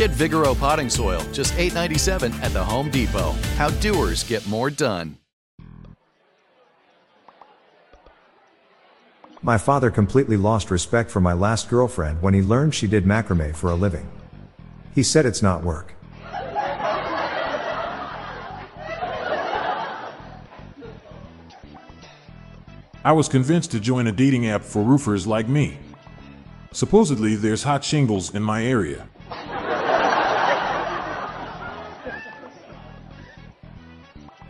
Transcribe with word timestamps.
Get 0.00 0.12
Vigoro 0.12 0.58
potting 0.58 0.88
soil, 0.88 1.20
just 1.30 1.52
$8.97 1.56 2.32
at 2.42 2.54
the 2.54 2.64
Home 2.64 2.90
Depot. 2.90 3.32
How 3.58 3.68
doers 3.68 4.24
get 4.24 4.46
more 4.48 4.70
done. 4.70 5.18
My 9.42 9.58
father 9.58 9.90
completely 9.90 10.38
lost 10.38 10.70
respect 10.70 11.10
for 11.10 11.20
my 11.20 11.34
last 11.34 11.68
girlfriend 11.68 12.22
when 12.22 12.32
he 12.32 12.40
learned 12.40 12.74
she 12.74 12.86
did 12.86 13.04
macrame 13.04 13.54
for 13.54 13.68
a 13.68 13.74
living. 13.74 14.10
He 14.94 15.02
said 15.02 15.26
it's 15.26 15.42
not 15.42 15.62
work. 15.62 15.92
I 23.04 23.12
was 23.12 23.28
convinced 23.28 23.70
to 23.72 23.80
join 23.80 24.06
a 24.06 24.12
dating 24.12 24.46
app 24.46 24.62
for 24.62 24.82
roofers 24.82 25.26
like 25.26 25.46
me. 25.46 25.76
Supposedly, 26.72 27.34
there's 27.34 27.64
hot 27.64 27.84
shingles 27.84 28.34
in 28.34 28.42
my 28.42 28.64
area. 28.64 29.06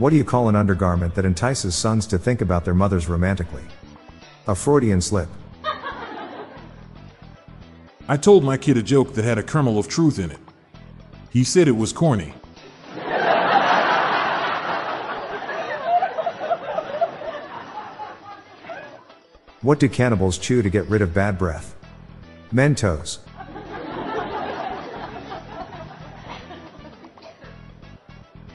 What 0.00 0.08
do 0.08 0.16
you 0.16 0.24
call 0.24 0.48
an 0.48 0.56
undergarment 0.56 1.14
that 1.14 1.26
entices 1.26 1.74
sons 1.74 2.06
to 2.06 2.18
think 2.18 2.40
about 2.40 2.64
their 2.64 2.72
mothers 2.72 3.06
romantically? 3.06 3.64
A 4.48 4.54
Freudian 4.54 5.02
slip. 5.02 5.28
I 8.08 8.16
told 8.16 8.42
my 8.42 8.56
kid 8.56 8.78
a 8.78 8.82
joke 8.82 9.12
that 9.12 9.26
had 9.26 9.36
a 9.36 9.42
kernel 9.42 9.78
of 9.78 9.88
truth 9.88 10.18
in 10.18 10.30
it. 10.30 10.38
He 11.28 11.44
said 11.44 11.68
it 11.68 11.76
was 11.76 11.92
corny. 11.92 12.32
What 19.60 19.80
do 19.80 19.88
cannibals 19.90 20.38
chew 20.38 20.62
to 20.62 20.70
get 20.70 20.88
rid 20.88 21.02
of 21.02 21.12
bad 21.12 21.36
breath? 21.36 21.76
Mentos. 22.50 23.18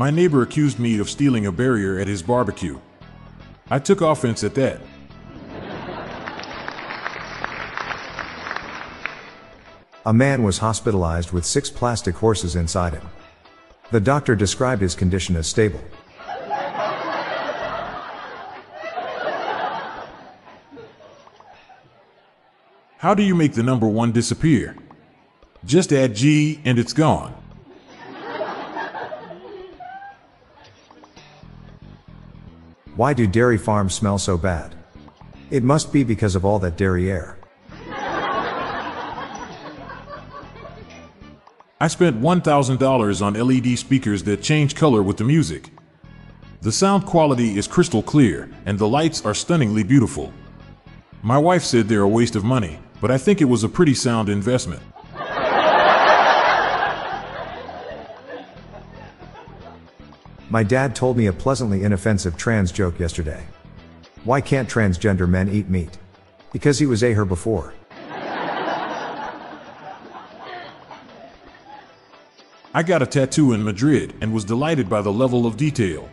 My 0.00 0.10
neighbor 0.10 0.40
accused 0.40 0.78
me 0.78 0.98
of 0.98 1.10
stealing 1.10 1.44
a 1.44 1.52
barrier 1.52 1.98
at 1.98 2.08
his 2.08 2.22
barbecue. 2.22 2.78
I 3.68 3.78
took 3.78 4.00
offense 4.00 4.42
at 4.42 4.54
that. 4.54 4.80
A 10.06 10.12
man 10.14 10.42
was 10.42 10.56
hospitalized 10.56 11.32
with 11.32 11.44
six 11.44 11.68
plastic 11.68 12.14
horses 12.14 12.56
inside 12.56 12.94
him. 12.94 13.06
The 13.90 14.00
doctor 14.00 14.34
described 14.34 14.80
his 14.80 14.94
condition 14.94 15.36
as 15.36 15.46
stable. 15.46 15.82
How 22.96 23.12
do 23.12 23.22
you 23.22 23.34
make 23.34 23.52
the 23.52 23.62
number 23.62 23.86
one 23.86 24.12
disappear? 24.12 24.78
Just 25.66 25.92
add 25.92 26.14
G 26.14 26.62
and 26.64 26.78
it's 26.78 26.94
gone. 26.94 27.39
Why 33.00 33.14
do 33.14 33.26
dairy 33.26 33.56
farms 33.56 33.94
smell 33.94 34.18
so 34.18 34.36
bad? 34.36 34.74
It 35.50 35.62
must 35.62 35.90
be 35.90 36.04
because 36.04 36.34
of 36.34 36.44
all 36.44 36.58
that 36.58 36.76
dairy 36.76 37.10
air. 37.10 37.38
I 41.80 41.88
spent 41.88 42.20
$1,000 42.20 43.22
on 43.22 43.32
LED 43.32 43.78
speakers 43.78 44.24
that 44.24 44.42
change 44.42 44.74
color 44.74 45.02
with 45.02 45.16
the 45.16 45.24
music. 45.24 45.70
The 46.60 46.70
sound 46.70 47.06
quality 47.06 47.56
is 47.56 47.66
crystal 47.66 48.02
clear, 48.02 48.50
and 48.66 48.78
the 48.78 48.86
lights 48.86 49.24
are 49.24 49.32
stunningly 49.32 49.82
beautiful. 49.82 50.30
My 51.22 51.38
wife 51.38 51.64
said 51.64 51.88
they're 51.88 52.02
a 52.02 52.06
waste 52.06 52.36
of 52.36 52.44
money, 52.44 52.80
but 53.00 53.10
I 53.10 53.16
think 53.16 53.40
it 53.40 53.46
was 53.46 53.64
a 53.64 53.68
pretty 53.70 53.94
sound 53.94 54.28
investment. 54.28 54.82
My 60.52 60.64
dad 60.64 60.96
told 60.96 61.16
me 61.16 61.26
a 61.26 61.32
pleasantly 61.32 61.84
inoffensive 61.84 62.36
trans 62.36 62.72
joke 62.72 62.98
yesterday. 62.98 63.46
Why 64.24 64.40
can't 64.40 64.68
transgender 64.68 65.28
men 65.28 65.48
eat 65.48 65.68
meat? 65.68 65.96
Because 66.52 66.80
he 66.80 66.86
was 66.86 67.04
a 67.04 67.12
her 67.12 67.24
before. 67.24 67.72
I 72.74 72.82
got 72.84 73.00
a 73.00 73.06
tattoo 73.06 73.52
in 73.52 73.62
Madrid 73.62 74.14
and 74.20 74.34
was 74.34 74.44
delighted 74.44 74.88
by 74.88 75.02
the 75.02 75.12
level 75.12 75.46
of 75.46 75.56
detail. 75.56 76.08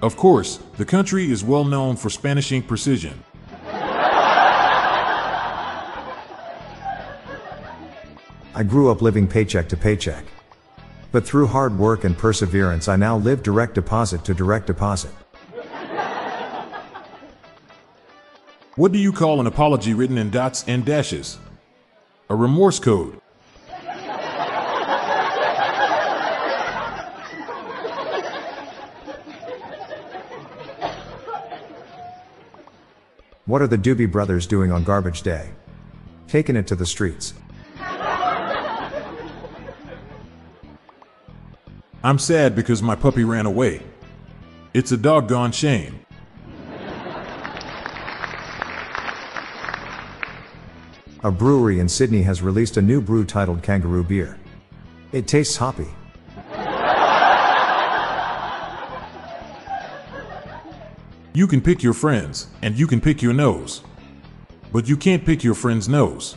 Of 0.00 0.16
course, 0.16 0.60
the 0.76 0.84
country 0.84 1.28
is 1.28 1.42
well 1.42 1.64
known 1.64 1.96
for 1.96 2.08
Spanish 2.08 2.52
ink 2.52 2.68
precision. 2.68 3.24
I 8.54 8.62
grew 8.64 8.92
up 8.92 9.02
living 9.02 9.26
paycheck 9.26 9.68
to 9.70 9.76
paycheck. 9.76 10.24
But 11.12 11.26
through 11.26 11.48
hard 11.48 11.76
work 11.76 12.04
and 12.04 12.16
perseverance, 12.16 12.86
I 12.86 12.96
now 12.96 13.16
live 13.16 13.42
direct 13.42 13.74
deposit 13.74 14.24
to 14.24 14.34
direct 14.34 14.66
deposit. 14.66 15.10
What 18.76 18.92
do 18.92 18.98
you 18.98 19.12
call 19.12 19.40
an 19.40 19.46
apology 19.46 19.92
written 19.92 20.16
in 20.16 20.30
dots 20.30 20.64
and 20.68 20.84
dashes? 20.84 21.38
A 22.28 22.36
remorse 22.36 22.78
code. 22.78 23.20
What 33.46 33.60
are 33.60 33.66
the 33.66 33.76
Doobie 33.76 34.10
Brothers 34.10 34.46
doing 34.46 34.70
on 34.70 34.84
garbage 34.84 35.22
day? 35.22 35.50
Taking 36.28 36.54
it 36.54 36.68
to 36.68 36.76
the 36.76 36.86
streets. 36.86 37.34
I'm 42.02 42.18
sad 42.18 42.56
because 42.56 42.82
my 42.82 42.96
puppy 42.96 43.24
ran 43.24 43.44
away. 43.44 43.82
It's 44.72 44.90
a 44.90 44.96
doggone 44.96 45.52
shame. 45.52 46.00
A 51.22 51.30
brewery 51.30 51.78
in 51.78 51.90
Sydney 51.90 52.22
has 52.22 52.40
released 52.40 52.78
a 52.78 52.82
new 52.82 53.02
brew 53.02 53.26
titled 53.26 53.62
Kangaroo 53.62 54.02
Beer. 54.02 54.38
It 55.12 55.28
tastes 55.28 55.58
hoppy. 55.58 55.88
You 61.34 61.46
can 61.46 61.60
pick 61.60 61.82
your 61.82 61.92
friends, 61.92 62.48
and 62.62 62.78
you 62.78 62.86
can 62.86 63.02
pick 63.02 63.20
your 63.20 63.34
nose. 63.34 63.82
But 64.72 64.88
you 64.88 64.96
can't 64.96 65.26
pick 65.26 65.44
your 65.44 65.54
friend's 65.54 65.88
nose. 65.88 66.36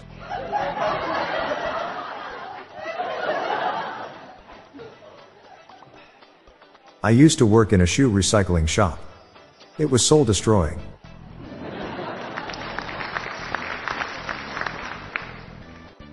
I 7.06 7.10
used 7.10 7.38
to 7.40 7.46
work 7.46 7.74
in 7.74 7.82
a 7.82 7.86
shoe 7.86 8.10
recycling 8.10 8.66
shop. 8.66 8.98
It 9.78 9.92
was 9.92 10.06
soul 10.06 10.24
destroying. 10.24 10.80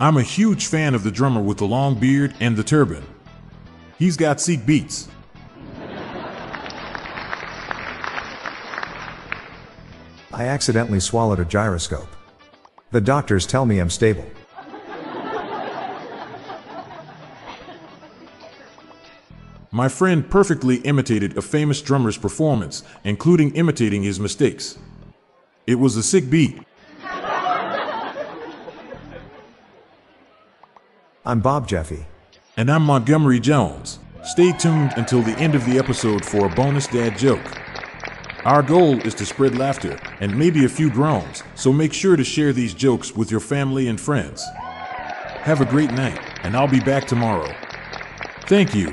I'm 0.01 0.17
a 0.17 0.23
huge 0.23 0.67
fan 0.67 0.97
of 0.97 1.05
the 1.05 1.13
drummer 1.13 1.41
with 1.41 1.59
the 1.59 1.67
long 1.67 1.95
beard 1.95 2.35
and 2.41 2.57
the 2.57 2.65
turban. 2.65 3.07
He's 3.99 4.17
got 4.17 4.41
sick 4.41 4.67
beats. 4.67 5.09
I 10.33 10.47
accidentally 10.47 11.01
swallowed 11.01 11.39
a 11.39 11.45
gyroscope. 11.45 12.09
The 12.91 13.01
doctors 13.01 13.47
tell 13.47 13.65
me 13.65 13.79
I'm 13.79 13.91
stable. 13.91 14.25
My 19.81 19.89
friend 19.89 20.29
perfectly 20.29 20.77
imitated 20.81 21.39
a 21.39 21.41
famous 21.41 21.81
drummer's 21.81 22.19
performance, 22.19 22.83
including 23.03 23.57
imitating 23.57 24.03
his 24.03 24.21
mistakes. 24.21 24.79
It 25.67 25.77
was 25.77 25.97
a 25.97 26.03
sick 26.03 26.29
beat. 26.29 26.61
I'm 31.25 31.41
Bob 31.41 31.67
Jeffy. 31.67 32.05
And 32.59 32.71
I'm 32.71 32.83
Montgomery 32.83 33.41
Jones. 33.41 34.01
Stay 34.23 34.53
tuned 34.53 34.93
until 34.99 35.23
the 35.23 35.39
end 35.39 35.55
of 35.55 35.65
the 35.65 35.79
episode 35.79 36.27
for 36.27 36.45
a 36.45 36.55
bonus 36.55 36.87
dad 36.87 37.17
joke. 37.17 37.51
Our 38.45 38.63
goal 38.63 39.01
is 39.01 39.15
to 39.15 39.25
spread 39.25 39.57
laughter 39.57 39.99
and 40.21 40.39
maybe 40.39 40.67
a 40.67 40.69
few 40.69 40.91
groans, 40.91 41.43
so 41.55 41.73
make 41.73 41.95
sure 41.95 42.17
to 42.17 42.23
share 42.23 42.53
these 42.53 42.75
jokes 42.75 43.17
with 43.17 43.31
your 43.31 43.41
family 43.41 43.89
and 43.89 43.99
friends. 43.99 44.45
Have 45.41 45.63
a 45.63 45.65
great 45.65 45.93
night, 45.93 46.21
and 46.43 46.55
I'll 46.55 46.69
be 46.69 46.81
back 46.81 47.07
tomorrow. 47.07 47.51
Thank 48.47 48.75
you. 48.75 48.93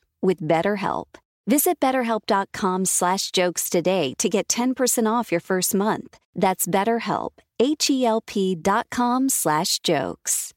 with 0.21 0.41
BetterHelp. 0.41 1.05
Visit 1.47 1.79
betterhelp.com 1.79 2.85
slash 2.85 3.31
jokes 3.31 3.69
today 3.69 4.13
to 4.19 4.29
get 4.29 4.47
10% 4.47 5.11
off 5.11 5.31
your 5.31 5.41
first 5.41 5.73
month. 5.73 6.17
That's 6.35 6.67
betterhelp, 6.67 7.31
H-E-L-P 7.59 8.55
dot 8.55 8.87
com 8.91 9.27
slash 9.27 9.79
jokes. 9.79 10.53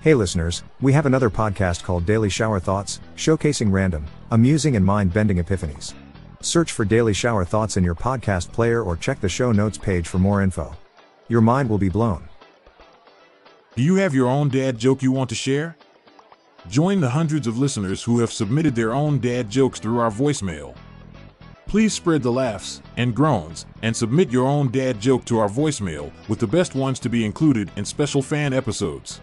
Hey 0.00 0.14
listeners, 0.14 0.62
we 0.80 0.92
have 0.92 1.06
another 1.06 1.30
podcast 1.30 1.82
called 1.82 2.06
Daily 2.06 2.28
Shower 2.28 2.60
Thoughts, 2.60 3.00
showcasing 3.16 3.72
random, 3.72 4.06
amusing 4.30 4.76
and 4.76 4.84
mind-bending 4.84 5.38
epiphanies. 5.38 5.94
Search 6.40 6.70
for 6.70 6.84
Daily 6.84 7.12
Shower 7.12 7.44
Thoughts 7.44 7.76
in 7.76 7.82
your 7.82 7.96
podcast 7.96 8.52
player 8.52 8.82
or 8.82 8.96
check 8.96 9.20
the 9.20 9.28
show 9.28 9.50
notes 9.50 9.76
page 9.76 10.06
for 10.06 10.18
more 10.18 10.42
info. 10.42 10.76
Your 11.26 11.40
mind 11.40 11.68
will 11.68 11.78
be 11.78 11.88
blown. 11.88 12.28
Do 13.74 13.82
you 13.82 13.96
have 13.96 14.14
your 14.14 14.28
own 14.28 14.48
dad 14.48 14.78
joke 14.78 15.02
you 15.02 15.10
want 15.10 15.28
to 15.30 15.34
share? 15.34 15.76
Join 16.66 17.00
the 17.00 17.08
hundreds 17.08 17.46
of 17.46 17.58
listeners 17.58 18.02
who 18.02 18.18
have 18.20 18.32
submitted 18.32 18.74
their 18.74 18.92
own 18.92 19.20
dad 19.20 19.48
jokes 19.48 19.78
through 19.78 20.00
our 20.00 20.10
voicemail. 20.10 20.76
Please 21.66 21.94
spread 21.94 22.22
the 22.22 22.32
laughs 22.32 22.82
and 22.96 23.14
groans 23.14 23.64
and 23.82 23.96
submit 23.96 24.30
your 24.30 24.46
own 24.46 24.70
dad 24.70 25.00
joke 25.00 25.24
to 25.26 25.38
our 25.38 25.48
voicemail, 25.48 26.10
with 26.28 26.38
the 26.38 26.46
best 26.46 26.74
ones 26.74 26.98
to 26.98 27.08
be 27.08 27.24
included 27.24 27.70
in 27.76 27.84
special 27.84 28.20
fan 28.20 28.52
episodes. 28.52 29.20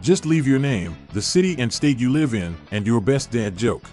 Just 0.00 0.24
leave 0.26 0.46
your 0.46 0.58
name, 0.58 0.96
the 1.12 1.22
city 1.22 1.56
and 1.60 1.72
state 1.72 1.98
you 1.98 2.10
live 2.10 2.34
in, 2.34 2.56
and 2.70 2.86
your 2.86 3.00
best 3.00 3.30
dad 3.30 3.56
joke. 3.56 3.84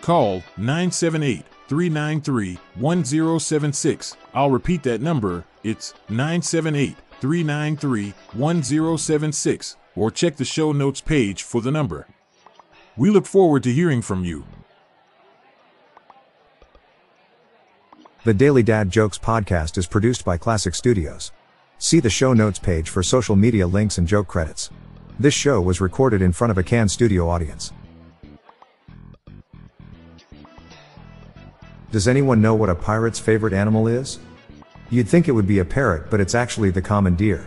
Call 0.00 0.42
978 0.56 1.44
393 1.68 2.58
1076. 2.76 4.16
I'll 4.34 4.50
repeat 4.50 4.82
that 4.84 5.00
number. 5.00 5.44
It's 5.62 5.94
978 6.08 6.96
393 7.20 8.14
1076 8.32 9.76
or 9.98 10.10
check 10.10 10.36
the 10.36 10.44
show 10.44 10.72
notes 10.72 11.00
page 11.00 11.42
for 11.42 11.60
the 11.60 11.70
number. 11.70 12.06
We 12.96 13.10
look 13.10 13.26
forward 13.26 13.62
to 13.64 13.72
hearing 13.72 14.02
from 14.02 14.24
you. 14.24 14.44
The 18.24 18.34
Daily 18.34 18.62
Dad 18.62 18.90
Jokes 18.90 19.18
podcast 19.18 19.78
is 19.78 19.86
produced 19.86 20.24
by 20.24 20.36
Classic 20.36 20.74
Studios. 20.74 21.32
See 21.78 22.00
the 22.00 22.10
show 22.10 22.32
notes 22.32 22.58
page 22.58 22.88
for 22.88 23.02
social 23.02 23.36
media 23.36 23.66
links 23.66 23.98
and 23.98 24.08
joke 24.08 24.26
credits. 24.26 24.70
This 25.18 25.34
show 25.34 25.60
was 25.60 25.80
recorded 25.80 26.22
in 26.22 26.32
front 26.32 26.50
of 26.50 26.58
a 26.58 26.62
Can 26.62 26.88
studio 26.88 27.28
audience. 27.28 27.72
Does 31.90 32.06
anyone 32.06 32.42
know 32.42 32.54
what 32.54 32.68
a 32.68 32.74
pirate's 32.74 33.18
favorite 33.18 33.54
animal 33.54 33.88
is? 33.88 34.18
You'd 34.90 35.08
think 35.08 35.26
it 35.26 35.32
would 35.32 35.46
be 35.46 35.60
a 35.60 35.64
parrot, 35.64 36.10
but 36.10 36.20
it's 36.20 36.34
actually 36.34 36.70
the 36.70 36.82
common 36.82 37.14
deer. 37.14 37.46